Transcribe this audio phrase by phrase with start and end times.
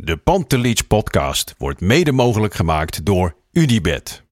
[0.00, 4.22] De Pantelich podcast wordt mede mogelijk gemaakt door UdiBet.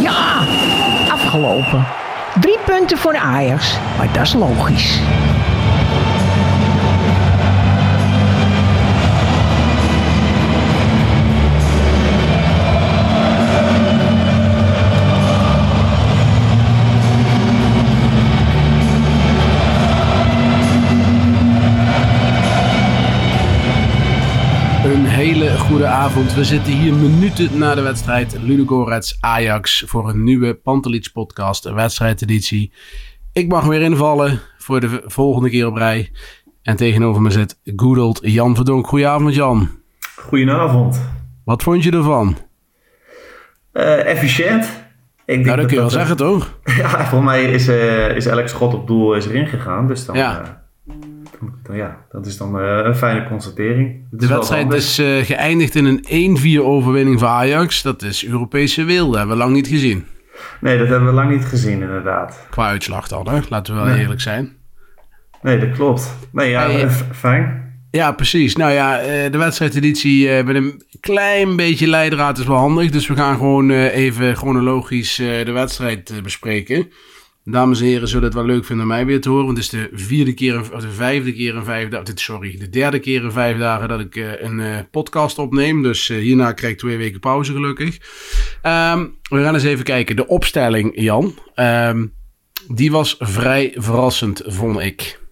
[0.00, 0.46] Ja,
[1.08, 1.86] afgelopen.
[2.40, 5.00] Drie punten voor Ajax, maar dat is logisch.
[24.94, 26.34] Een hele goede avond.
[26.34, 31.74] We zitten hier minuten na de wedstrijd Ludogorets Ajax voor een nieuwe Pantelits podcast, een
[31.74, 32.72] wedstrijdeditie.
[33.32, 36.10] Ik mag weer invallen voor de volgende keer op rij.
[36.62, 38.86] En tegenover me zit good old Jan Verdonk.
[38.86, 39.68] Goedenavond Jan.
[40.16, 41.00] Goedenavond.
[41.44, 42.36] Wat vond je ervan?
[43.72, 44.64] Eh, efficiënt.
[44.64, 46.58] Ik denk Nou, dat kun je wel eh, zeggen toch?
[46.78, 49.86] Ja, voor mij is, eh, is elk schot op doel is erin gegaan.
[49.86, 50.38] Dus dan, Ja.
[50.38, 50.62] eh, dan-
[51.72, 54.06] ja, dat is dan eh, een fijne constatering.
[54.10, 57.82] Het De wedstrijd is eh, geëindigd in een 1-4 overwinning voor Ajax.
[57.82, 59.06] Dat is Europese wil.
[59.06, 60.04] Dat hebben we lang niet gezien.
[60.60, 62.46] Nee, dat hebben we lang niet gezien inderdaad.
[62.50, 63.40] Qua uitslag dan, hè?
[63.48, 64.00] laten we wel Nee.
[64.00, 64.52] eerlijk zijn.
[65.42, 66.16] Nee, dat klopt.
[66.32, 67.62] Nee, ja, Hey, eh, fijn.
[67.90, 68.56] Ja, precies.
[68.56, 68.98] Nou ja,
[69.28, 72.90] de wedstrijdeditie met een klein beetje leidraad is wel handig.
[72.90, 76.88] Dus we gaan gewoon even chronologisch de wedstrijd bespreken.
[77.44, 79.44] Dames en heren zullen het wel leuk vinden om mij weer te horen.
[79.44, 82.18] Want het is de vierde keer, of de vijfde keer in vijf dagen.
[82.18, 85.82] Sorry, de derde keer in vijf dagen dat ik eh, een eh, podcast opneem.
[85.82, 87.98] Dus eh, hierna krijg ik twee weken pauze gelukkig.
[88.62, 90.16] Ehm, we gaan eens even kijken.
[90.16, 91.34] De opstelling, Jan.
[91.54, 92.06] Ehm,
[92.68, 95.22] die was vrij verrassend, vond ik.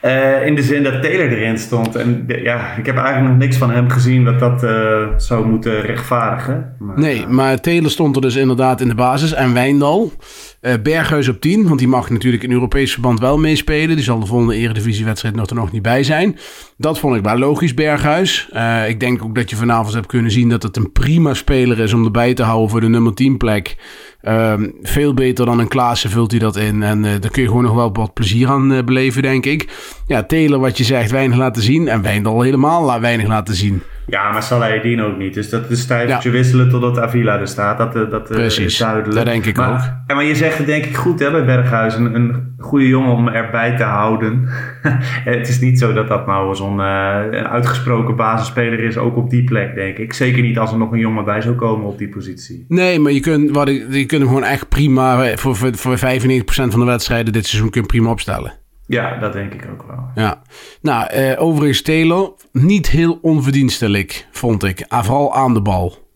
[0.00, 1.96] Eh, in de zin dat Taylor erin stond.
[1.96, 5.46] En de- ja, ik heb eigenlijk nog niks van hem gezien dat dat eh, zou
[5.46, 6.74] moeten rechtvaardigen.
[6.78, 9.32] Maar, Nee, maar Taylor stond er dus inderdaad in de basis.
[9.32, 10.12] En Wijndal.
[10.60, 13.96] Eh, Berghuis op 10, want die mag natuurlijk in Europees verband wel meespelen.
[13.96, 16.36] Die zal de volgende eredivisiewedstrijd nog er nog niet bij zijn.
[16.76, 18.48] Dat vond ik wel logisch, Berghuis.
[18.88, 21.92] Ik denk ook dat je vanavond hebt kunnen zien dat het een prima speler is
[21.92, 23.76] om erbij te houden voor de nummer 10 plek.
[24.22, 26.82] Ehm, veel beter dan een Klaassen vult hij dat in.
[26.82, 29.68] En eh, daar kun je gewoon nog wel wat plezier aan eh, beleven, denk ik.
[30.06, 31.88] Ja, Taylor, wat je zegt, weinig laten zien.
[31.88, 33.82] En Wijndal helemaal weinig laten zien.
[34.10, 35.34] Ja, maar Salahedin ook niet.
[35.34, 36.34] Dus dat is stijvertje Ja.
[36.34, 37.78] wisselen totdat Avila er staat.
[37.78, 39.14] Dat, eh, dat eh, Precies, is duidelijk.
[39.14, 39.78] dat denk ik maar, ook.
[40.06, 41.94] Ja, maar je zegt het denk ik goed hè, bij Berghuis.
[41.94, 44.44] Een, een goede jongen om erbij te houden.
[45.34, 48.96] het is niet zo dat dat nou zo'n eh, een uitgesproken basisspeler is.
[48.96, 50.12] Ook op die plek, denk ik.
[50.12, 52.64] Zeker niet als er nog een jongen bij zou komen op die positie.
[52.68, 55.98] Nee, maar je kunt, wat je kunt hem gewoon echt prima eh, voor, voor, voor
[55.98, 56.02] 95%
[56.44, 58.52] van de wedstrijden dit seizoen kun prima opstellen.
[58.90, 60.10] Ja, dat denk ik ook wel.
[60.14, 60.42] Ja.
[60.82, 64.84] Nou, eh, overigens Taylor, niet heel onverdienstelijk, vond ik.
[64.88, 66.08] Ah, vooral aan de bal.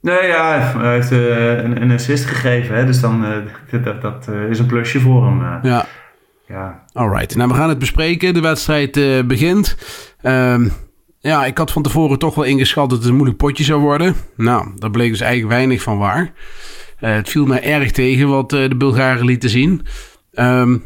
[0.00, 2.76] Nee, ja, hij heeft eh, een, een assist gegeven.
[2.76, 5.60] Hè, dus dan, eh, dat, dat is een plusje voor hem.
[5.62, 5.86] Ja,
[6.48, 6.84] ja.
[6.92, 7.36] alright.
[7.36, 8.34] Nou, we gaan het bespreken.
[8.34, 9.76] De wedstrijd begint.
[10.20, 10.68] Ehm,
[11.18, 14.14] ja, ik had van tevoren toch wel ingeschat dat het een moeilijk potje zou worden.
[14.36, 16.32] Nou, daar bleek dus eigenlijk weinig van waar.
[16.96, 19.86] Het viel mij erg tegen wat de Bulgaren lieten zien.
[20.32, 20.76] Ehm,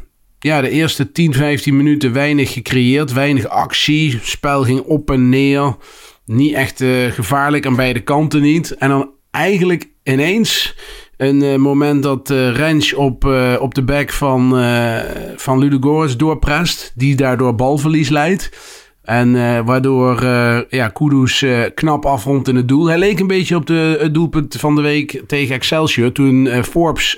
[0.43, 4.19] ja, de eerste 10, 15 minuten weinig gecreëerd, weinig actie.
[4.23, 5.77] Spel ging op en neer.
[6.25, 8.71] Niet echt eh, gevaarlijk aan beide kanten niet.
[8.71, 10.77] En dan eigenlijk ineens
[11.17, 13.25] een eh, moment dat eh Rens op,
[13.59, 14.51] op de back van,
[15.37, 16.93] van Ludogorets doorprest.
[16.95, 18.51] Die daardoor balverlies leidt.
[19.03, 22.87] En eh, waardoor eh, ja, Kudus eh, knap afrondt in het doel.
[22.87, 26.13] Hij leek een beetje op de, het doelpunt van de week tegen Excelsior.
[26.13, 27.17] Toen Forbes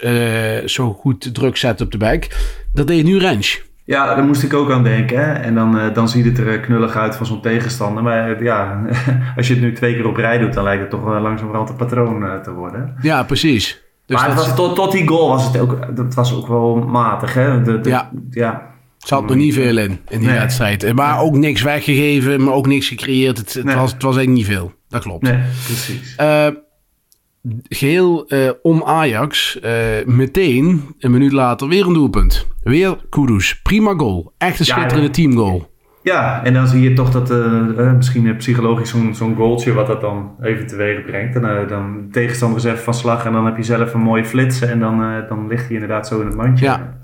[0.64, 2.26] zo goed druk zette op de back.
[2.72, 3.62] Dat deed nu Rens.
[3.84, 5.18] Ja, daar moest ik ook aan denken.
[5.18, 5.32] Hè?
[5.32, 8.02] En dan, dan ziet het er knullig uit van zo'n tegenstander.
[8.02, 8.82] Maar ja,
[9.36, 11.76] als je het nu twee keer op rij doet, dan lijkt het toch langzamerhand een
[11.76, 12.94] patroon te worden.
[13.02, 13.82] Ja, precies.
[14.06, 17.34] Dus maar was, tot, tot die goal was het ook, dat was ook wel matig.
[17.34, 17.62] Hè?
[17.62, 18.10] De, de- Ja.
[18.30, 18.73] ja.
[19.04, 20.38] Zat nog niet veel in, in die Nee.
[20.38, 20.92] wedstrijd.
[20.94, 23.38] Maar ook niks weggegeven, maar ook niks gecreëerd.
[23.38, 23.74] Het, het, Nee.
[23.76, 24.72] was, het was eigenlijk niet veel.
[24.88, 25.22] Dat klopt.
[25.22, 26.14] Nee, precies.
[26.16, 26.46] Eh,
[27.68, 29.60] geheel eh, om Ajax.
[29.60, 29.72] eh,
[30.06, 32.46] meteen, een minuut later, weer een doelpunt.
[32.62, 33.60] Weer Kudus.
[33.62, 34.32] Prima goal.
[34.38, 35.12] Echt een schitterende ja.
[35.12, 35.72] teamgoal.
[36.02, 40.00] Ja, en dan zie je toch dat uh, misschien psychologisch zo'n zo'n goaltje wat dat
[40.00, 41.36] dan even teweeg brengt.
[41.36, 44.70] En dan tegenstander is even van slag en dan heb je zelf een mooie flitsen
[44.70, 46.64] en dan, dan ligt hij inderdaad zo in het mandje.
[46.64, 46.98] Ja,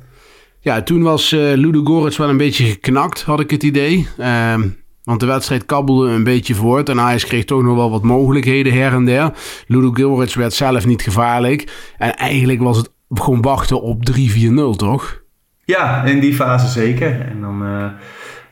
[0.60, 4.08] ja toen was uh, Ludo Goretz wel een beetje geknakt, had ik het idee.
[4.18, 4.68] Ehm,
[5.04, 8.72] want de wedstrijd kabbelde een beetje voort en Ajax kreeg toch nog wel wat mogelijkheden
[8.72, 9.32] her en der.
[9.66, 15.22] Ludo Goretz werd zelf niet gevaarlijk en eigenlijk was het gewoon wachten op 3-4-0, toch?
[15.64, 17.20] Ja, in die fase zeker.
[17.20, 17.62] En dan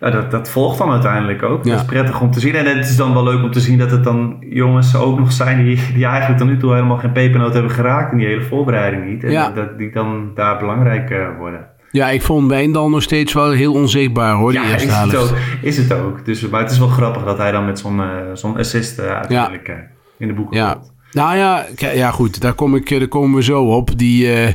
[0.00, 1.64] ja, dat, dat volgt dan uiteindelijk ook.
[1.64, 2.54] Dat is prettig om te zien.
[2.54, 5.32] En het is dan wel leuk om te zien dat het dan jongens ook nog
[5.32, 8.42] zijn die, die eigenlijk tot nu toe helemaal geen pepernoot hebben geraakt in die hele
[8.42, 9.24] voorbereiding niet.
[9.24, 11.66] En dat, die dan daar belangrijk uh, worden.
[11.90, 15.12] Ja, ik vond dan nog steeds wel heel onzichtbaar hoor, die ja, eerste is helft.
[15.12, 16.24] Het ook, is het ook.
[16.24, 19.06] Dus, maar het is wel grappig dat hij dan met zo'n uh, zo'n assist uh,
[19.06, 19.88] uiteindelijk
[20.18, 20.72] in de boeken ja.
[20.72, 20.92] komt.
[21.12, 23.98] Nou ja, ja, goed, daar, kom ik, daar komen we zo op.
[23.98, 24.54] Die,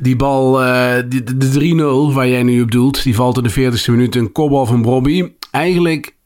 [0.00, 3.90] die bal, de, de 3-0 waar jij nu op doelt, die valt in de 40ste
[3.90, 4.14] minuut.
[4.14, 5.32] Een kopbal van Bobby.
[5.50, 6.16] Eigenlijk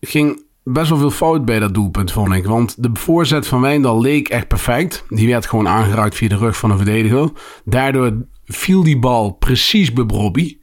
[0.00, 0.42] ging
[0.72, 2.46] best wel veel fout bij dat doelpunt, vond ik.
[2.46, 5.04] Want de voorzet van Wijndal leek echt perfect.
[5.08, 7.30] Die werd gewoon aangeraakt via de rug van een verdediger.
[7.64, 8.12] Daardoor
[8.48, 10.58] viel die bal precies bij Bobby.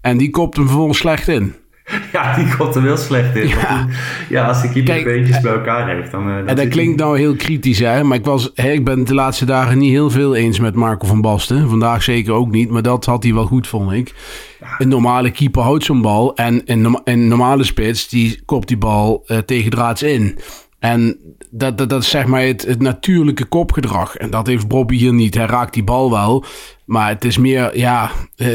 [0.00, 1.54] En die kopte hem vervolgens slecht in.
[2.12, 3.48] Ja, die komt er wel slecht in.
[3.48, 3.86] Ja,
[4.28, 6.10] ja als de keeper Kijk, beetjes bij elkaar heeft.
[6.10, 8.04] Dan, uh, en dat klinkt nou heel kritisch, hè?
[8.04, 11.06] maar ik, was, hè, ik ben de laatste dagen niet heel veel eens met Marco
[11.06, 11.68] van Basten.
[11.68, 14.14] Vandaag zeker ook niet, maar dat had hij wel goed, vond ik.
[14.60, 14.74] Ja.
[14.78, 19.24] Een normale keeper houdt zo'n bal en een, een normale spits die kopt die bal
[19.26, 20.38] uh, tegen draads in.
[20.78, 21.18] En
[21.50, 24.16] dat, dat, dat is zeg maar het, het natuurlijke kopgedrag.
[24.16, 25.34] En dat heeft Bobby hier niet.
[25.34, 26.44] Hij raakt die bal wel.
[26.86, 28.48] Maar het is meer, ja, uh,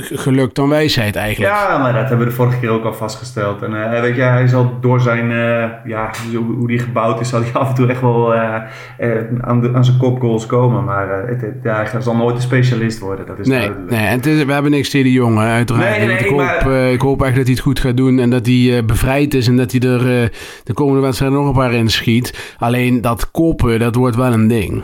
[0.00, 1.54] geluk dan wijsheid eigenlijk.
[1.54, 3.62] Ja, maar dat hebben we de vorige keer ook al vastgesteld.
[3.62, 7.40] En uh, weet je, hij zal door zijn, uh, ja, hoe hij gebouwd is, zal
[7.40, 10.84] hij af en toe echt wel aan, de, aan zijn kopgoals komen.
[10.84, 13.90] Maar het, het, ja, hij zal nooit een specialist worden, dat is nee, duidelijk.
[13.90, 15.98] Nee, en het is, we hebben niks tegen die jongen, uiteraard.
[15.98, 16.72] Nee, nee, ik, hoop, maar...
[16.92, 19.56] ik hoop echt dat hij het goed gaat doen en dat hij bevrijd is en
[19.56, 20.30] dat hij er
[20.64, 22.54] de komende wedstrijd nog een paar in schiet.
[22.58, 24.82] Alleen dat koppen, dat wordt wel een ding.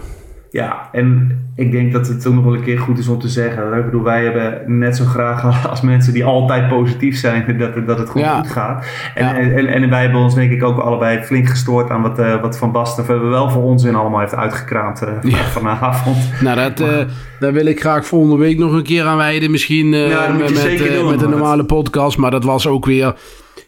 [0.54, 3.28] Ja, en ik denk dat het ook nog wel een keer goed is om te
[3.28, 3.78] zeggen.
[3.78, 7.98] Ik bedoel, wij hebben net zo graag als mensen die altijd positief zijn, dat, dat
[7.98, 8.36] het Ja.
[8.36, 8.86] goed gaat.
[9.14, 9.36] En, Ja.
[9.36, 12.58] en, en, wij hebben ons denk ik ook allebei flink gestoord aan wat, eh, wat
[12.58, 15.36] Van Basten we wel voor onzin allemaal heeft uitgekraamd eh, Ja.
[15.58, 16.16] vanavond.
[16.40, 17.04] Nou, dat, eh,
[17.40, 19.50] daar wil ik graag volgende week nog een keer aan wijden.
[19.50, 22.16] Misschien met, met, met een normale podcast.
[22.18, 23.14] Maar dat was ook weer...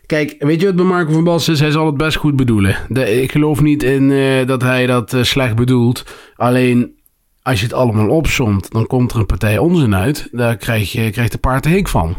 [0.07, 1.61] Kijk, weet je wat bij Marco van Basten is?
[1.61, 2.77] Hij zal het best goed bedoelen.
[3.23, 6.05] Ik geloof niet in eh, dat hij dat eh, slecht bedoelt.
[6.37, 6.95] Alleen,
[7.43, 10.29] als je het allemaal opsomt, dan komt er een partij onzin uit.
[10.33, 12.17] Daar krijg je krijgt de paard de hik van.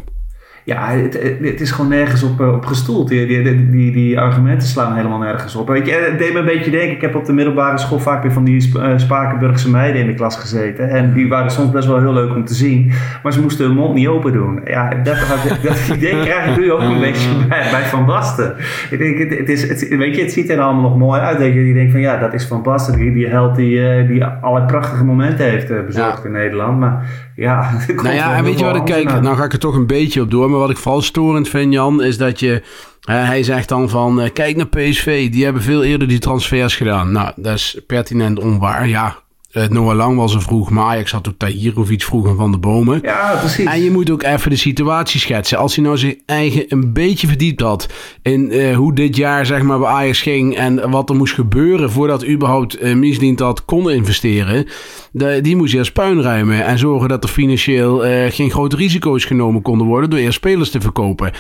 [0.68, 3.08] Ja, het, het- is gewoon nergens op, eh, op gestoeld.
[3.08, 5.68] Die, die, die, die argumenten slaan helemaal nergens op.
[5.68, 6.92] Weet je, het deed me een beetje denken.
[6.92, 10.14] Ik heb op de middelbare school vaak weer van die eh, Spakenburgse meiden in de
[10.14, 10.90] klas gezeten.
[10.90, 12.92] En die waren soms best wel heel leuk om te zien.
[13.24, 14.60] Maar ze moesten hun mond niet open doen.
[14.66, 18.56] Ja, dat, dat, dat idee krijg ik nu ook een beetje bij, bij Van Basten.
[18.90, 21.38] Ik denk, het, het is, het, weet je, het ziet er allemaal nog mooi uit.
[21.38, 22.98] Dat je die denkt van ja, dat is Van Basten.
[23.00, 26.26] Die, die held die, eh, die allerlei prachtige momenten heeft eh, bezorgd Ja.
[26.26, 26.80] in Nederland.
[26.80, 27.06] Maar
[27.36, 27.70] ja,
[28.04, 29.22] Nou ja, en weet je wat ik kijk?
[29.22, 30.50] Nou ga ik er toch een beetje op door.
[30.50, 32.62] Maar wat ik vooral storend vind, Jan, is dat je...
[33.02, 35.30] hij zegt dan van, eh, kijk naar PSV.
[35.30, 37.12] Die hebben veel eerder die transfers gedaan.
[37.12, 38.88] Nou, dat is pertinent onwaar.
[38.88, 39.18] Ja,
[39.52, 40.70] eh, Noah Lang was er vroeg.
[40.70, 43.00] Maar Ajax had ook Tahirovic vroeg en Van de Bomen.
[43.02, 43.66] Ja, precies.
[43.66, 45.58] En je moet ook even de situatie schetsen.
[45.58, 47.88] Als hij nou zijn eigen een beetje verdiept had
[48.22, 51.92] in eh, hoe dit jaar zeg maar bij Ajax ging en wat er moest gebeuren
[51.92, 54.66] voordat überhaupt eh Misdient dat kon investeren,
[55.12, 58.00] de, die moest eerst puin ruimen en zorgen dat er financieel
[58.30, 61.32] geen grote risico's genomen konden worden door eerst spelers te verkopen.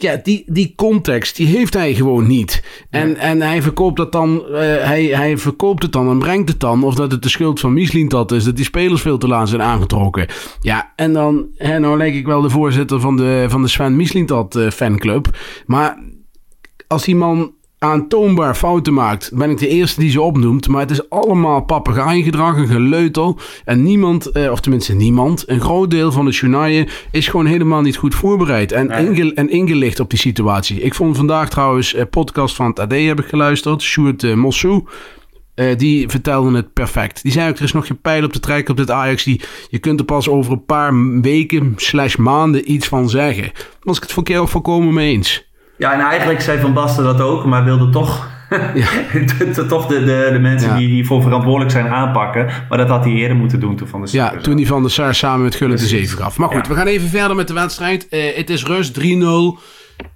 [0.00, 2.62] Ja, die, die context die heeft hij gewoon niet.
[2.90, 6.60] En, en hij verkoopt dat dan, eh, hij, hij verkoopt het dan en brengt het
[6.60, 6.84] dan.
[6.84, 9.48] Of dat het de schuld van Michelin dat is, dat die spelers veel te laat
[9.48, 10.26] zijn aangetrokken.
[10.60, 13.96] Ja, en dan, hè, nou lijk ik wel de voorzitter van de, van de Sven
[13.96, 15.36] Michelin dat eh, fanclub.
[15.66, 15.98] Maar
[16.86, 20.68] als die man aantoonbaar fouten maakt, ben ik de eerste die ze opnoemt.
[20.68, 23.38] Maar het is allemaal papegaaiengedrag, een geleutel.
[23.64, 27.80] En niemand, eh, of tenminste niemand, een groot deel van de journaille is gewoon helemaal
[27.80, 28.72] niet goed voorbereid.
[28.72, 29.34] En, Nee.
[29.34, 30.80] en ingelicht op die situatie.
[30.80, 33.82] Ik vond vandaag trouwens een podcast van het AD heb ik geluisterd.
[33.82, 34.84] Sjoerd eh, Mossou.
[35.54, 37.22] Eh, die vertelden het perfect.
[37.22, 39.24] Die zei ook, er is nog geen pijl op te trekken op dit Ajax.
[39.24, 43.42] Die, je kunt er pas over een paar weken slash maanden iets van zeggen.
[43.42, 45.47] Daar was ik het voor keer volkomen mee eens.
[45.78, 48.28] Ja, en eigenlijk zei Van Basten dat ook, maar wilde toch,
[49.68, 50.76] toch de, de, de mensen Ja.
[50.76, 52.46] die hiervoor verantwoordelijk zijn aanpakken.
[52.68, 54.40] Maar dat had hij eerder moeten doen toen Van de Ja, Sar.
[54.40, 55.86] toen die van der Sar samen met Gullit de.
[55.86, 56.38] 7 gaf.
[56.38, 56.68] Maar goed, Ja.
[56.72, 58.08] we gaan even verder met de wedstrijd.
[58.08, 59.58] Eh, het is rust, 3-0.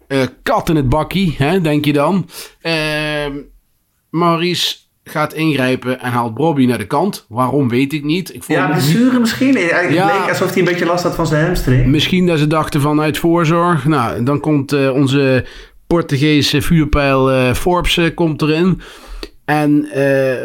[0.09, 2.29] Eh, kat in het bakkie, hè, denk je dan.
[2.61, 2.73] Eh,
[4.11, 7.27] Maurice, gaat ingrijpen en haalt Bobby naar de kant.
[7.29, 8.35] Waarom weet ik niet.
[8.35, 9.57] Ik vond Ja, blessure misschien.
[9.57, 10.07] Het Ja.
[10.07, 11.87] leek alsof hij een beetje last had van zijn hamstring.
[11.87, 13.85] Misschien dat ze dachten vanuit voorzorg.
[13.85, 15.45] Nou, dan komt eh, onze
[15.87, 18.81] Portugese vuurpijl eh, Forbes eh, komt erin.
[19.45, 19.89] En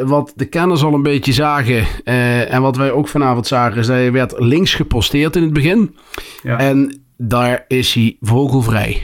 [0.05, 1.85] wat de kenners al een beetje zagen,
[2.49, 5.95] en wat wij ook vanavond zagen, is dat hij werd links geposteerd in het begin.
[6.43, 6.57] Ja.
[6.57, 9.01] En daar is hij vogelvrij.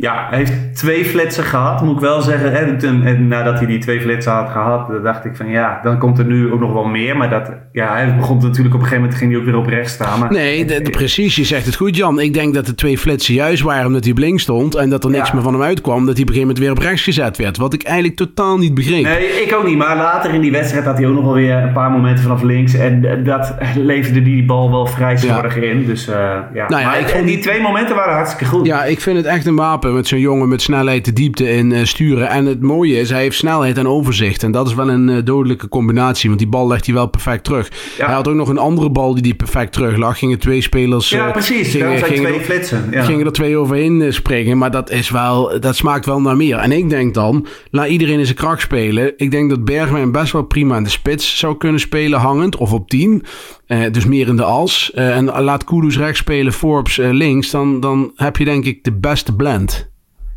[0.00, 2.78] Ja, hij heeft twee flitsen gehad, moet ik wel zeggen.
[2.78, 6.18] Toen- En nadat hij die twee flitsen had gehad, dacht ik van ja, dan komt
[6.18, 7.16] er nu ook nog wel meer.
[7.16, 9.66] Maar dat, ja, hij begon natuurlijk op een gegeven moment, ging hij ook weer op
[9.66, 10.18] rechts staan.
[10.18, 11.36] Maar, Nee, de, de- precies.
[11.36, 12.20] Je zegt het goed, Jan.
[12.20, 14.74] Ik denk dat de twee flitsen juist waren omdat hij op links stond.
[14.74, 15.34] En dat er niks Ja.
[15.34, 16.06] meer van hem uitkwam.
[16.06, 17.56] Dat hij op een gegeven moment weer op rechts gezet werd.
[17.56, 19.02] Wat ik eigenlijk totaal niet begreep.
[19.04, 19.76] Nee, ik ook niet.
[19.76, 22.42] Maar later in die wedstrijd had hij ook nog wel weer een paar momenten vanaf
[22.42, 22.74] links.
[22.74, 25.84] En dat leverde die bal wel vrij slordig in.
[25.86, 26.14] Dus eh,
[26.54, 26.68] ja.
[26.68, 28.66] Nou ja, maar ik en vond- die twee momenten waren hartstikke goed.
[28.66, 31.72] Ja, ik vind het echt een wapen met zo'n jongen met snelheid de diepte in
[31.72, 32.28] eh, sturen.
[32.28, 34.42] En het mooie is, hij heeft snelheid en overzicht.
[34.42, 37.44] En dat is wel een eh, dodelijke combinatie, want die bal legt hij wel perfect
[37.44, 37.70] terug.
[37.98, 38.04] Ja.
[38.06, 40.18] Hij had ook nog een andere bal die die perfect terug lag.
[40.18, 41.08] Gingen twee spelers...
[41.08, 41.70] Ja, eh, precies.
[41.70, 42.88] Gingen, Daar zijn gingen twee er- flitsen.
[42.90, 43.02] Ja.
[43.04, 44.58] gingen er twee overheen springen.
[44.58, 46.56] Maar dat, is wel, dat smaakt wel naar meer.
[46.56, 49.12] En ik denk dan, laat iedereen in zijn kracht spelen.
[49.16, 52.72] Ik denk dat Bergwijn best wel prima in de spits zou kunnen spelen, hangend of
[52.72, 53.22] op 10.
[53.66, 54.90] Eh, dus meer in de as.
[54.94, 57.50] En laat Kudus rechts spelen, Forbes links.
[57.50, 59.77] Dan, dan heb je denk ik de beste blend.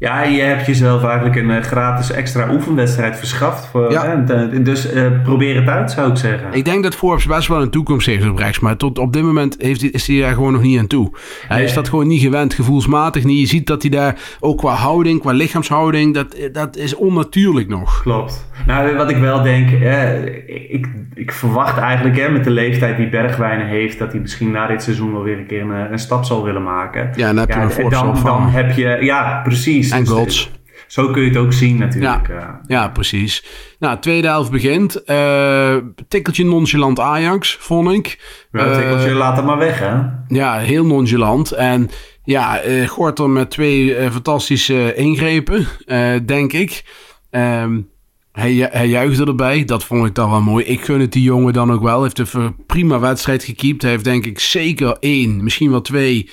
[0.02, 3.66] Ja, je hebt jezelf eigenlijk een eh, gratis extra oefenwedstrijd verschaft.
[3.66, 4.04] Voor, Ja.
[4.04, 6.48] en, eh, dus eh, probeer het uit, zou ik zeggen.
[6.52, 8.60] Ik denk dat Forbes best wel een toekomst heeft op rechts.
[8.60, 11.10] Maar tot op dit moment heeft hij, is hij daar gewoon nog niet aan toe.
[11.48, 11.66] Hij Nee.
[11.66, 13.40] is dat gewoon niet gewend, gevoelsmatig niet.
[13.40, 18.02] Je ziet dat hij daar ook qua houding, qua lichaamshouding, dat, dat is onnatuurlijk nog.
[18.02, 18.50] Klopt.
[18.66, 20.26] Nou, wat ik wel denk, eh,
[20.74, 24.68] ik, ik verwacht eigenlijk hè, met de leeftijd die Bergwijn heeft, dat hij misschien na
[24.68, 27.10] dit seizoen wel weer een keer een, een stap zal willen maken.
[27.16, 29.91] Ja, dan heb je een en Forbes dan, dan heb je, ja, precies.
[29.92, 30.50] En goals.
[30.88, 32.28] Zo kun je het ook zien natuurlijk.
[32.28, 32.34] Ja.
[32.40, 32.48] eh.
[32.68, 33.46] Ja, precies.
[33.80, 35.04] Nou, tweede helft begint.
[35.04, 35.76] Eh
[36.08, 38.20] tikkeltje nonchalant Ajax, vond ik.
[38.52, 39.96] Wel, Eh, tikkeltje, laat het maar weg, hè?
[40.28, 41.52] Ja, heel nonchalant.
[41.52, 41.90] En
[42.24, 45.68] ja, Gorter met twee fantastische ingrepen,
[46.26, 46.84] denk ik.
[47.30, 47.80] Ehm,
[48.32, 49.66] hij, hij juichte erbij.
[49.66, 50.66] Dat vond ik dan wel mooi.
[50.66, 52.02] Ik gun het die jongen dan ook wel.
[52.02, 53.82] Hij heeft een prima wedstrijd gekiept.
[53.82, 56.30] Hij heeft denk ik zeker één, misschien wel twee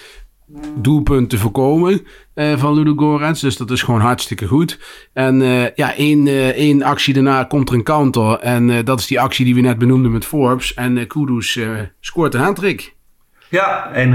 [0.76, 2.00] doelpunten voorkomen
[2.34, 3.40] eh, van Ludo Gorens.
[3.40, 4.78] Dus dat is gewoon hartstikke goed.
[5.12, 8.38] En eh, ja, één, eh, één actie daarna komt er een counter.
[8.38, 10.74] En dat is die actie die we net benoemden met Forbes.
[10.74, 11.58] En Kudus
[12.00, 12.96] scoort een handtrick.
[13.50, 14.10] Ja, en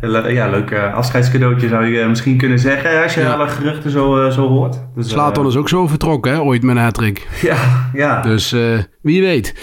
[0.00, 3.32] le- ja, leuk afscheidscadeautje zou je misschien kunnen zeggen als je Ja.
[3.32, 4.78] alle geruchten zo, zo hoort.
[4.94, 7.28] Dus, Slatan eh, is ook zo vertrokken, hè, ooit met een hat-trick.
[7.42, 8.22] Ja, ja.
[8.22, 8.54] Dus
[9.02, 9.54] wie weet.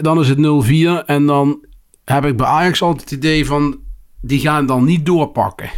[0.00, 1.64] Dan is het 0-4 en dan
[2.04, 3.78] heb ik bij Ajax altijd het idee van...
[4.22, 5.70] die gaan dan niet doorpakken.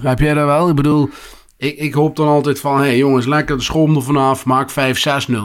[0.00, 0.68] Heb jij dat wel?
[0.68, 1.08] Ik bedoel,
[1.56, 2.76] ik, ik hoop dan altijd van...
[2.76, 4.74] hé hey jongens, lekker de schroom er vanaf, maak 5-6-0.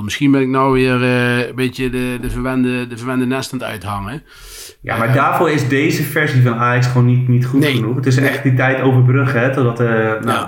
[0.04, 3.60] Misschien ben ik nou weer eh, een beetje de, de, verwende, de verwende nest aan
[3.60, 4.24] het uithangen.
[4.82, 7.76] Ja, maar daarvoor is deze versie van Ajax gewoon niet, niet goed Nee.
[7.76, 7.96] genoeg.
[7.96, 10.48] Het is echt die tijd overbruggen, hè, totdat er nou,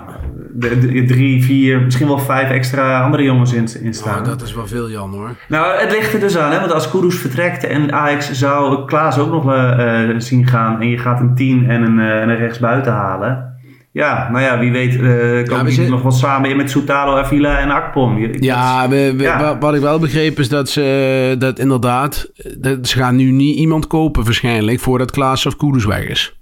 [0.54, 4.14] de, de- drie, vier, misschien wel vijf extra andere jongens in, in staan.
[4.14, 5.30] Nou, dat is wel veel, Jan, hoor.
[5.48, 9.20] Nou, het ligt er dus aan, hè, want als Kudus vertrekt en Ajax zou Klaas
[9.20, 12.30] ook nog eh, eh, zien gaan en je gaat een 10 en een, eh, en
[12.30, 13.53] een rechtsbuiten halen.
[13.94, 16.70] Ja, nou ja, wie weet uh, komen we die zit- nog wel samen in met
[16.70, 18.18] Soutalo, Avila en Akpom.
[18.40, 19.40] Ja, we, we- Ja.
[19.40, 22.32] wa- wat ik wel begreep is dat ze dat inderdaad...
[22.58, 24.80] Dat ze gaan nu niet iemand kopen waarschijnlijk...
[24.80, 26.38] voordat Klaas of Kudus weg is.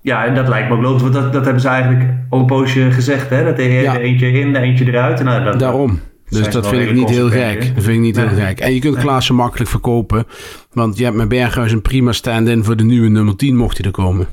[0.00, 2.46] Ja, en dat lijkt me ook logisch, want dat, dat hebben ze eigenlijk al een
[2.46, 3.30] poosje gezegd.
[3.30, 3.44] Hè?
[3.44, 3.96] Dat de, Ja.
[3.98, 5.22] eentje in, de eentje eruit.
[5.22, 6.00] Nou, dat, Daarom.
[6.28, 7.74] Dus ze dat vind ik niet heel gek.
[7.74, 8.60] Dat vind ik niet heel gek.
[8.60, 10.24] En je kunt Klaassen makkelijk verkopen.
[10.72, 13.86] Want je hebt met Berghuis een prima stand-in voor de nieuwe nummer 10 mocht hij
[13.86, 14.26] er komen.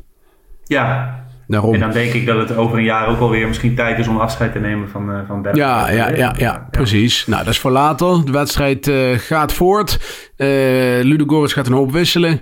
[0.65, 1.73] Ja, Daarom.
[1.73, 4.17] en dan denk ik dat het over een jaar ook alweer misschien tijd is om
[4.17, 5.45] afscheid te nemen van, eh van.
[5.53, 7.27] Ja, ja, ja, ja, precies.
[7.27, 8.25] Nou, dat is voor later.
[8.25, 9.99] De wedstrijd eh, gaat voort.
[10.35, 10.47] Eh
[11.01, 12.41] Ludogorets gaat een hoop wisselen.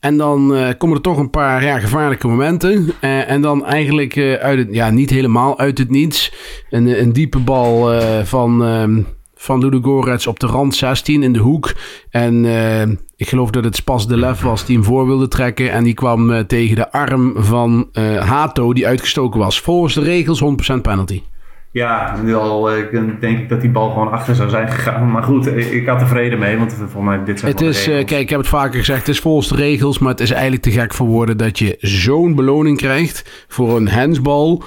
[0.00, 2.90] En dan komen er toch een paar ja, gevaarlijke momenten.
[3.00, 6.32] En dan eigenlijk uit het, ja, niet helemaal uit het niets.
[6.70, 9.00] Een, een diepe bal van, ehm
[9.38, 11.72] van Ludogorets op de rand 16 in de hoek.
[12.10, 15.70] En eh, ik geloof dat het Spas de Lef was die hem voor wilde trekken.
[15.70, 19.60] En die kwam eh, tegen de arm van eh, Hato die uitgestoken was.
[19.60, 20.42] Volgens de regels
[20.74, 21.22] 100% penalty.
[21.70, 22.90] Ja, nu al eh,
[23.20, 25.10] denk ik dat die bal gewoon achter zou zijn gegaan.
[25.10, 27.84] Maar goed, ik, ik had er vrede mee, want voor mij dit zijn Het is,
[27.84, 30.62] kijk, ik heb het vaker gezegd, het is volgens de regels, maar het is eigenlijk
[30.62, 34.62] te gek voor woorden dat je zo'n beloning krijgt voor een handsbal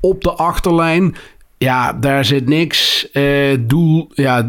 [0.00, 1.14] op de achterlijn.
[1.58, 3.10] Ja, daar zit niks.
[3.10, 4.48] eh, doel, ja,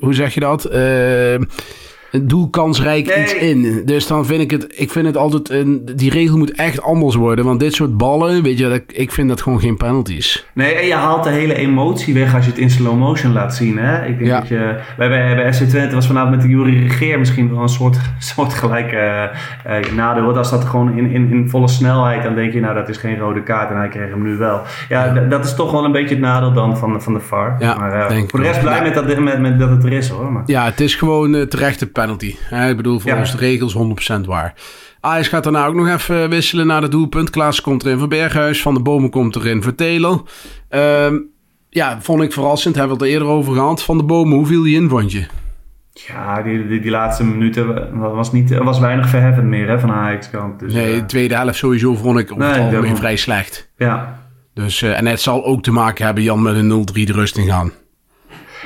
[0.00, 0.64] hoe, zeg je dat?
[0.64, 1.34] Eh,
[2.14, 3.22] een doelkansrijk Nee.
[3.22, 3.82] iets in.
[3.84, 7.14] Dus dan vind ik het, ik vind het altijd, een, die regel moet echt anders
[7.14, 7.44] worden.
[7.44, 10.46] Want dit soort ballen, weet je, dat, ik vind dat gewoon geen penalties.
[10.54, 13.54] Nee, en je haalt de hele emotie weg als je het in slow motion laat
[13.54, 13.78] zien.
[13.78, 14.06] Hè?
[14.06, 14.38] Ik denk Ja.
[14.38, 14.74] dat je...
[14.96, 17.96] Wij bij, bij SC Twente was vanavond met de Jury Regeer misschien wel een soort,
[18.34, 20.24] soort gelijke eh, eh, nadeel.
[20.24, 22.96] Want als dat gewoon in, in, in volle snelheid, dan denk je, nou dat is
[22.96, 24.60] geen rode kaart en hij kreeg hem nu wel.
[24.88, 27.56] Ja, dat is toch wel een beetje het nadeel dan van, van de VAR.
[27.58, 29.92] Ja, maar denk ik voor de rest blij met, dat, met, met dat het er
[29.92, 30.32] is hoor.
[30.32, 32.34] Maar, Ja, het is gewoon terechte penalty.
[32.40, 33.36] Hè, ik bedoel, volgens Ja.
[33.38, 34.54] de regels 100% waar.
[35.00, 37.30] Ajax gaat daarna ook nog even wisselen naar de doelpunt.
[37.30, 38.62] Klaas komt erin voor Berghuis.
[38.62, 40.22] Van de Bomen komt erin voor Taylor.
[40.68, 41.14] Ehm,
[41.70, 42.74] ja, vond ik verrassend.
[42.76, 43.82] Hebben we het er eerder over gehad.
[43.82, 45.26] Van de Bomen, hoe viel die in, vond je?
[46.08, 50.30] ja, die, die, die laatste minuten was, niet, was weinig verheffend meer hè, van Ajax
[50.30, 50.58] kant.
[50.60, 53.70] Dus, Nee, eh, de tweede helft sowieso vond ik over Nee, het algemeen vrij slecht.
[53.76, 54.22] ja.
[54.54, 57.36] Dus, eh, en het zal ook te maken hebben, Jan, met een 0-3 de rust
[57.38, 57.72] in gaan.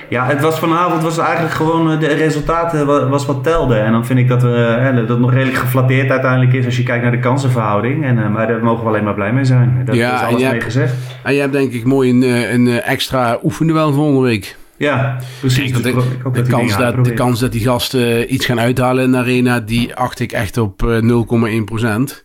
[0.08, 3.74] Ja, het was vanavond was eigenlijk gewoon eh, de resultaten wa- was wat telde.
[3.74, 6.76] En dan vind ik dat, we, eh, dat het nog redelijk geflatteerd uiteindelijk is als
[6.76, 8.04] je kijkt naar de kansenverhouding.
[8.04, 9.82] En, eh, maar daar mogen we alleen maar blij mee zijn.
[9.84, 10.94] Dat Ja, is alles mee gezegd.
[11.22, 12.22] En je hebt denk ik mooi een,
[12.54, 14.56] een extra oefenduel volgende week.
[14.76, 15.72] Ja, precies.
[15.72, 15.88] Dus de,
[16.32, 19.94] ik kans dat, de kans dat die gasten iets gaan uithalen in de arena, die
[19.94, 22.24] acht ik echt op eh, 0,1%.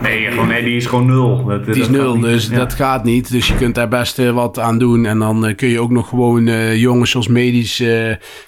[0.00, 1.44] Nee, gewoon, nee, die is gewoon nul.
[1.44, 2.56] Dat, Het is dat nul, dus Ja.
[2.56, 3.30] dat gaat niet.
[3.30, 5.04] Dus je kunt daar best eh, wat aan doen.
[5.06, 7.82] En dan eh, kun je ook nog gewoon eh, jongens zoals medisch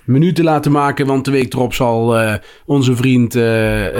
[0.05, 1.07] minuten laten maken.
[1.07, 2.17] Want de week erop zal
[2.67, 3.39] onze vriend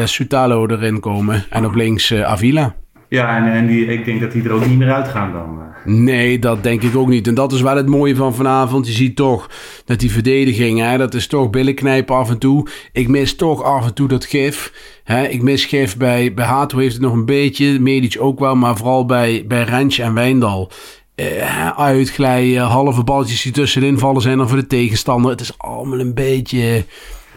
[0.05, 1.45] Sutalo erin komen.
[1.51, 2.75] En op links Avila.
[3.13, 5.59] Ja, en, die, ik denk dat die er ook niet meer uitgaan dan.
[5.59, 5.93] eh.
[5.95, 7.27] Nee, dat denk ik ook niet.
[7.27, 8.87] En dat is wel het mooie van vanavond.
[8.87, 9.51] Je ziet toch
[9.85, 12.67] dat die verdediging, hè, dat is toch billenknijpen af en toe.
[12.93, 14.73] Ik mis toch af en toe dat gif.
[15.05, 15.27] Hè.
[15.27, 17.81] Ik mis gif bij, bij Hato heeft het nog een beetje.
[17.81, 20.71] Medic ook wel, maar vooral bij, bij Rens en Wijndal.
[21.15, 25.31] Eh, uitglijden, halve balletjes die tussenin vallen zijn er voor de tegenstander.
[25.31, 26.85] Het is allemaal een beetje,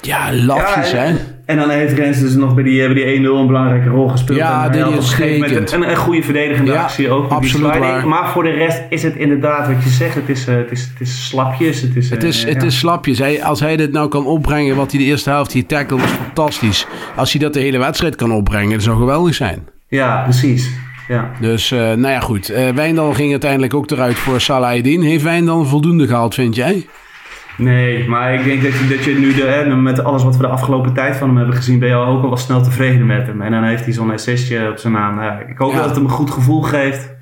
[0.06, 1.16] ja, lafjes, Ja, hè.
[1.46, 4.08] en, dan heeft Rens dus nog bij die, eh, bij die 1-0 een belangrijke rol
[4.08, 4.38] gespeeld.
[4.38, 4.92] Ja, En had hij op
[5.44, 5.74] een.
[5.74, 7.22] Een, een goede verdedigende Ja, actie ook.
[7.22, 8.08] met absoluut waar.
[8.08, 10.16] Maar voor de rest is het inderdaad wat je zegt.
[10.16, 11.82] Het is, eh, het is, het is slapjes.
[11.82, 13.20] Het is, Het eh, is, het is slapjes.
[13.20, 16.04] Hij, als hij dit nou kan opbrengen, wat hij de eerste helft hier tackle, is
[16.10, 16.88] fantastisch.
[17.16, 19.68] Als hij dat de hele wedstrijd kan opbrengen, dat zou geweldig zijn.
[19.88, 20.70] Ja, precies.
[21.08, 21.32] Ja.
[21.42, 22.48] Dus, nou ja, goed.
[22.76, 25.02] Wijndal ging uiteindelijk ook eruit voor Salahedin.
[25.02, 26.86] Heeft Wijndal voldoende gehaald, vind jij?
[27.58, 30.42] Nee, maar ik denk dat je, dat je nu de, hè, met alles wat we
[30.42, 33.06] de afgelopen tijd van hem hebben gezien, ben je al ook al wel snel tevreden
[33.06, 33.42] met hem.
[33.42, 35.16] En dan heeft hij zo'n assistje op zijn naam.
[35.16, 35.76] Nou, ik hoop Ja.
[35.78, 37.14] dat het hem een goed gevoel geeft.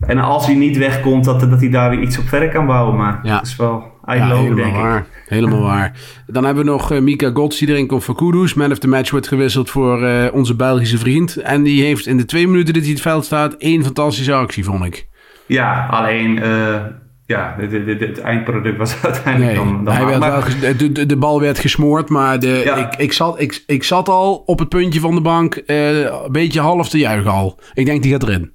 [0.00, 2.96] En als hij niet wegkomt, dat, dat hij daar weer iets op verder kan bouwen.
[2.96, 3.36] Maar Ja.
[3.36, 4.82] het is wel Ja, uitlopen, helemaal denk ik.
[4.82, 5.06] waar.
[5.26, 5.92] Helemaal waar.
[6.26, 8.54] Dan hebben we nog eh, Mika Gods die erin komt voor Kudus.
[8.54, 11.36] Man of the match wordt gewisseld voor eh, onze Belgische vriend.
[11.36, 14.32] En die heeft in de twee minuten dat hij in het veld staat één fantastische
[14.34, 15.08] actie, vond ik.
[15.46, 16.74] Ja, alleen eh,
[17.30, 21.16] ja, het eindproduct was uiteindelijk Nee, dan, dan hij werd maar- wel de, de, de
[21.16, 22.76] bal werd gesmoord, maar de, Ja.
[22.76, 26.10] ik, ik, zat, ik, ik zat al op het puntje van de bank eh, een
[26.32, 27.58] beetje half te juichen al.
[27.74, 28.52] Ik denk die gaat erin.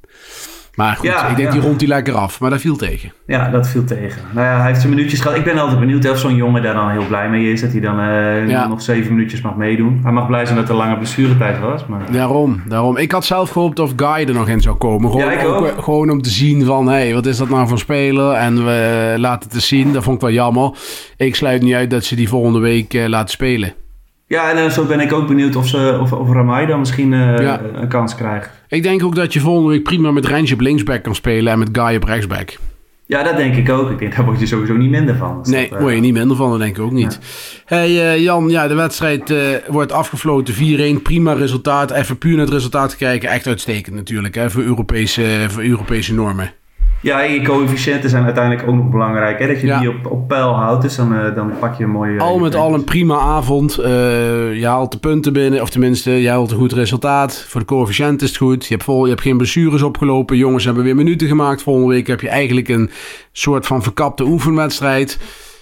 [0.76, 1.54] Maar goed, Ja, ik denk ja.
[1.54, 2.40] die rond die lekker af.
[2.40, 3.12] Maar dat viel tegen.
[3.26, 4.22] Ja, dat viel tegen.
[4.34, 5.38] Nou ja, hij heeft zijn minuutjes gehad.
[5.38, 7.62] Ik ben altijd benieuwd of zo'n jongen daar dan heel blij mee is.
[7.62, 8.68] Dat hij dan eh, Ja.
[8.68, 10.00] nog zeven minuutjes mag meedoen.
[10.04, 11.86] Hij mag blij zijn dat er lange blessuretijd was.
[11.86, 12.12] Maar...
[12.12, 12.98] Daarom, daarom.
[12.98, 15.12] Ik had zelf gehoopt of Guy er nog in zou komen.
[15.12, 15.66] Gewoon, Ja, ik ook.
[15.68, 18.32] eh, gewoon om te zien van, hé, hey, wat is dat nou voor speler?
[18.32, 19.94] En we laten het eens zien.
[19.94, 20.72] Dat vond ik wel jammer.
[21.18, 23.74] Ik sluit niet uit dat ze die volgende week eh, laten spelen.
[24.28, 27.14] Ja, en eh, zo ben ik ook benieuwd of, ze, of, of Ramai dan misschien
[27.14, 27.62] eh, Ja.
[27.74, 28.50] een kans krijgt.
[28.68, 31.60] Ik denk ook dat je volgende week prima met Rensje op linksback kan spelen en
[31.60, 32.58] met Guy op rechtsback.
[33.08, 33.90] Ja, dat denk ik ook.
[33.92, 35.40] Ik denk, daar word je sowieso niet minder van.
[35.44, 37.20] Dus Nee, dat, eh, word je niet minder van, dat denk ik ook niet.
[37.66, 41.02] Hey Jan, ja, de wedstrijd eh, wordt afgefloten 4-1.
[41.02, 41.92] Prima resultaat.
[41.92, 43.30] Even puur naar het resultaat kijken.
[43.30, 46.52] Echt uitstekend natuurlijk, hè, voor, Europese, voor Europese normen.
[47.02, 49.40] Ja, en je coëfficiënten zijn uiteindelijk ook nog belangrijk.
[49.40, 49.48] Hè?
[49.48, 49.80] Dat je Ja.
[49.80, 50.82] die op, op peil houdt.
[50.82, 52.20] Dus dan, eh, dan pak je een mooie...
[52.20, 53.78] Al met al een prima avond.
[53.78, 53.90] Eh,
[54.60, 57.46] je haalt de punten binnen, of tenminste, je haalt een goed resultaat.
[57.48, 58.66] Voor de coëfficiënt is het goed.
[58.66, 60.38] Je hebt, vol, je hebt geen blessures opgelopen.
[60.38, 61.64] Jongens hebben weer minuten gemaakt.
[61.64, 62.90] Volgende week heb je eigenlijk een
[63.32, 65.20] soort van verkapte oefenwedstrijd.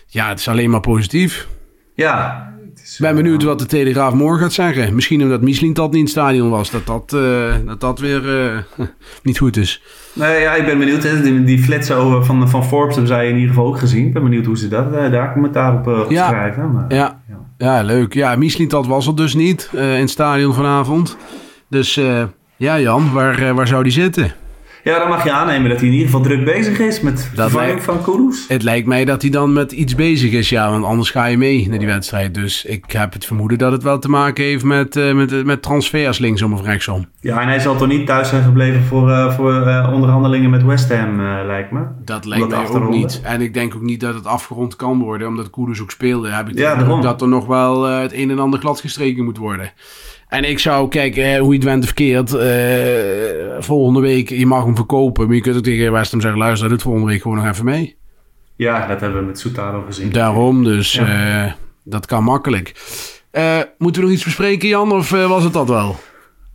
[0.08, 1.48] Ja, het is alleen maar positief.
[1.96, 2.52] Ja.
[2.84, 4.96] Is, Ik ben eh, benieuwd wat de Telegraaf morgen gaat zeggen.
[4.96, 6.72] Misschien omdat Michelin dat niet in het stadion was.
[6.72, 8.58] Dat dat, eh, dat, dat weer eh,
[9.24, 9.82] niet goed is.
[10.14, 11.04] Nee, ja, ik ben benieuwd.
[11.04, 11.22] Hè.
[11.22, 14.06] Die, die flitsen van, van Forbes hebben zij in ieder geval ook gezien.
[14.08, 16.28] Ik ben benieuwd hoe ze dat, daar commentaar op, Ja.
[16.28, 16.72] schrijven.
[16.72, 17.22] Maar, Ja,
[17.58, 18.14] ja leuk.
[18.14, 21.18] Ja, Michelin dat was er dus niet in het stadion vanavond.
[21.70, 22.00] Dus
[22.58, 24.34] ja, Jan, waar, waar zou die zitten?
[24.84, 27.42] Ja, dan mag je aannemen dat hij in ieder geval druk bezig is met de
[27.42, 28.46] vervanging van Kudus.
[28.48, 30.70] Het lijkt mij dat hij dan met iets bezig is, ja.
[30.70, 32.34] Want anders ga je mee naar die wedstrijd.
[32.34, 35.62] Dus ik heb het vermoeden dat het wel te maken heeft met, eh, met, met
[35.62, 37.06] transfers linksom of rechtsom.
[37.20, 40.64] Ja, en hij zal toch niet thuis zijn gebleven voor, eh, voor eh, onderhandelingen met
[40.64, 41.82] West Ham, lijkt me.
[42.06, 43.22] Dat lijkt mij ook niet.
[43.24, 46.30] En ik denk ook niet dat het afgerond kan worden, omdat Koeders ook speelde.
[46.30, 49.72] Heb ik Ja, dat er nog wel het een en ander gladgestreken moet worden.
[50.34, 52.34] En ik zou kijken eh, hoe je het went of keert.
[52.34, 55.26] eh, volgende week, je mag hem verkopen.
[55.26, 57.66] Maar je kunt ook tegen West Ham zeggen, luister, dit volgende week gewoon nog even
[57.66, 57.96] mee.
[58.56, 60.12] Ja, dat hebben we met Soutaro gezien.
[60.12, 61.46] Daarom, dus Ja.
[61.46, 61.52] eh,
[61.84, 62.74] dat kan makkelijk.
[63.78, 64.92] Moeten we nog iets bespreken, Jan?
[64.92, 65.96] Of was het dat wel?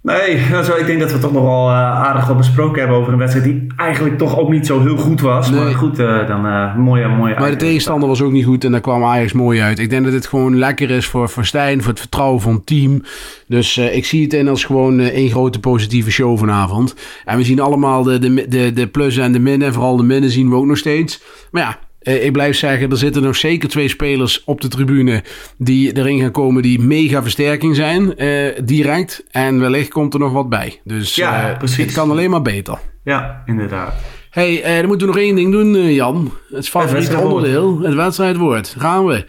[0.08, 3.12] Nee, also, ik denk dat we toch nog wel eh, aardig wat besproken hebben over
[3.12, 5.50] een wedstrijd die eigenlijk toch ook niet zo heel goed was.
[5.50, 5.64] Nee.
[5.64, 8.70] Maar goed, eh, dan eh mooie, mooie Maar de tegenstander was ook niet goed en
[8.70, 9.78] daar kwam Ajax mooi uit.
[9.78, 12.66] Ik denk dat dit gewoon lekker is voor, voor Stijn, voor het vertrouwen van het
[12.66, 13.02] team.
[13.46, 16.94] Dus ik zie het in als gewoon één grote positieve show vanavond.
[17.24, 19.72] En we zien allemaal de, de, de, de plussen en de minnen.
[19.72, 21.22] Vooral de minnen zien we ook nog steeds.
[21.50, 25.22] Maar ja, eh, ik blijf zeggen, er zitten nog zeker twee spelers op de tribune
[25.58, 29.24] die erin gaan komen die mega versterking zijn, eh, direct.
[29.30, 30.80] En wellicht komt er nog wat bij.
[30.84, 31.84] Dus Ja, eh, precies.
[31.84, 32.78] het kan alleen maar beter.
[33.04, 33.94] Ja, inderdaad.
[34.30, 36.32] hey, dan moeten we nog één ding doen, Jan.
[36.50, 37.34] Het favoriete wedstrijdwoord.
[37.34, 38.74] onderdeel, het wedstrijdwoord.
[38.78, 39.26] Gaan we.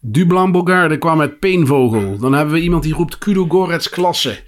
[0.00, 2.16] Dublan Bogarde kwam met Peenvogel.
[2.18, 4.38] Dan hebben we iemand die roept Kudo Gorets klasse.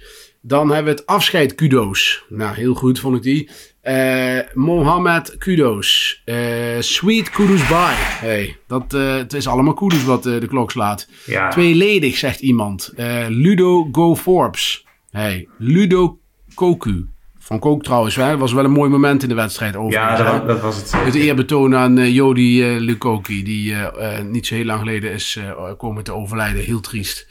[0.41, 2.23] Dan hebben we het afscheid kudo's.
[2.29, 3.49] Nou, heel goed vond ik die.
[3.85, 6.21] Eh Mohammed kudo's.
[6.25, 6.35] Eh,
[6.79, 7.95] sweet kudos bye.
[8.19, 11.07] Hey, dat, eh, het is allemaal kudos wat de klok slaat.
[11.25, 11.49] Ja.
[11.49, 12.91] Tweeledig, zegt iemand.
[12.95, 14.85] Eh, Ludo Go Forbes.
[15.11, 16.19] Hey, Ludo
[16.53, 17.05] Koku.
[17.39, 18.37] Van Kook trouwens, hè?
[18.37, 20.17] was wel een mooi moment in de wedstrijd Ja, overigens.
[20.19, 20.91] dat, was- dat was het.
[20.91, 23.75] Het eerbetoon aan Jody Lukoki, die
[24.23, 25.39] niet zo heel lang geleden is
[25.77, 26.63] komen te overlijden.
[26.63, 27.27] Heel triest.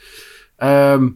[0.57, 1.07] Ehm,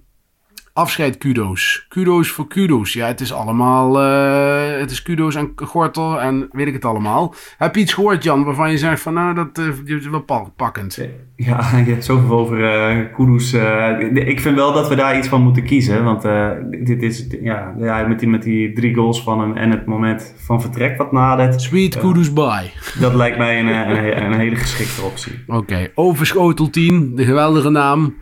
[0.79, 1.85] afscheid kudo's.
[1.87, 2.93] Kudo's voor kudo's.
[2.93, 4.01] Ja, het is allemaal...
[4.01, 7.33] eh, het is kudo's en gortel en weet ik het allemaal.
[7.57, 9.13] Heb je iets gehoord, Jan, waarvan je zegt van...
[9.13, 10.99] Nou, dat eh, is wel pa- pakkend.
[11.35, 13.07] Ja, je hebt zoveel over eh
[13.53, 16.03] eh, ik vind wel dat we daar iets van moeten kiezen.
[16.03, 16.49] Want eh,
[16.83, 20.33] dit is, ja, ja, met, die, met die drie goals van hem en het moment
[20.37, 21.61] van vertrek wat nadert.
[21.61, 22.71] Sweet kudo's bye.
[22.99, 25.33] Dat lijkt mij een, eh, een, een hele geschikte optie.
[25.47, 28.15] Oké, Overschotel 10, de geweldige naam.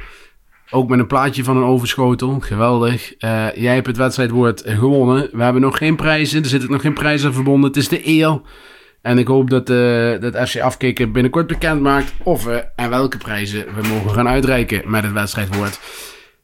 [0.69, 3.15] Ook met een plaatje van een overschotel, geweldig.
[3.17, 5.29] Eh, jij hebt het wedstrijdwoord gewonnen.
[5.31, 7.69] We hebben nog geen prijzen, er zitten nog geen prijzen verbonden.
[7.69, 8.41] Het is de eer.
[9.01, 13.17] En ik hoop dat, eh dat FC Afkikken binnenkort bekend maakt of we en welke
[13.17, 15.79] prijzen we mogen gaan uitreiken met het wedstrijdwoord.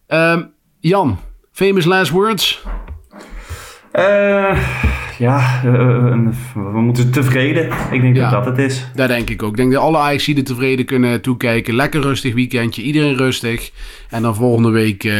[0.07, 0.43] Ehm,
[0.79, 1.19] Jan,
[1.51, 2.63] famous last words?
[3.93, 4.57] Eh,
[5.17, 7.69] ja, eh, een- we moeten tevreden.
[7.91, 8.29] Ik denk Ja.
[8.29, 8.87] dat dat het is.
[8.95, 9.49] Daar denk ik ook.
[9.51, 11.75] Ik denk dat alle Ajaxiden tevreden kunnen toekijken.
[11.75, 12.81] Lekker rustig weekendje.
[12.81, 13.71] Iedereen rustig.
[14.09, 15.13] En dan volgende week eh,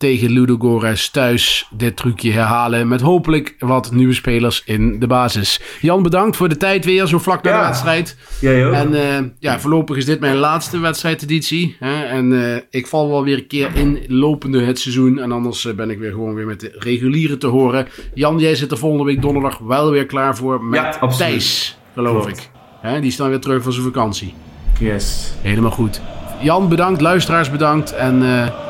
[0.00, 2.88] tegen Ludogorets thuis dit trucje herhalen.
[2.88, 5.60] Met hopelijk wat nieuwe spelers in de basis.
[5.80, 7.06] Jan, bedankt voor de tijd weer.
[7.06, 7.66] Zo vlak na de Ja.
[7.66, 8.16] wedstrijd.
[8.42, 8.72] Ook?
[8.72, 11.76] En eh, ja, voorlopig is dit mijn laatste wedstrijdeditie.
[11.78, 12.02] Hè?
[12.04, 15.18] En eh, ik val wel weer een keer in lopende het seizoen.
[15.18, 17.86] En anders eh, ben ik weer gewoon weer met de reguliere te horen.
[18.14, 21.06] Jan, jij zit er volgende week donderdag wel weer klaar voor met Ja.
[21.08, 22.38] Thijs, geloof Klopt.
[22.38, 22.50] ik.
[22.80, 24.34] Hè, die dan weer terug van zijn vakantie.
[24.78, 25.32] Yes.
[25.42, 26.00] Helemaal goed.
[26.42, 27.00] Jan, bedankt.
[27.00, 27.92] Luisteraars, bedankt.
[27.92, 28.22] En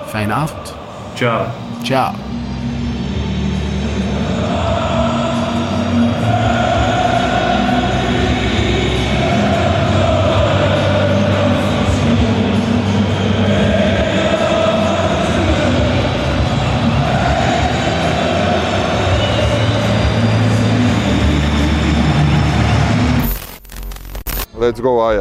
[0.06, 0.79] fijne avond.
[1.16, 1.52] Ciao.
[1.84, 2.30] Ciao.
[24.54, 25.18] Let's go Ajax.